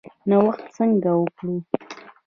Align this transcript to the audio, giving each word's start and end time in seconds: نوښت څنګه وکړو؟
نوښت 0.29 0.63
څنګه 0.75 1.09
وکړو؟ 1.19 1.55